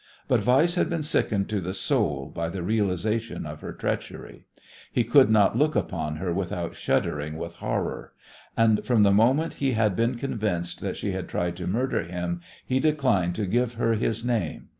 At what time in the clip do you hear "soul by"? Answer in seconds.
1.75-2.49